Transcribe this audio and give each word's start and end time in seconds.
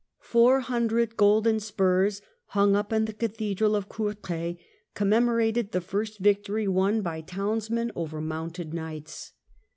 Four 0.23 0.61
hundred 0.61 1.15
golden 1.15 1.59
spurs 1.59 2.23
hung 2.45 2.75
up 2.75 2.91
in 2.91 3.05
the 3.05 3.13
Ca 3.13 3.27
thedral 3.27 3.75
of 3.75 3.87
Courtrai 3.87 4.57
commemorated 4.95 5.73
the 5.73 5.79
first 5.81 6.17
victory 6.17 6.67
won 6.67 7.03
by 7.03 7.21
townsmen 7.21 7.91
over 7.95 8.19
mounted 8.19 8.73
knights. 8.73 9.33